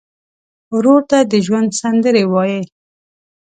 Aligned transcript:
ورور 0.75 1.01
ته 1.09 1.17
د 1.31 1.33
ژوند 1.45 1.69
سندرې 1.81 2.23
وایې. 2.33 2.61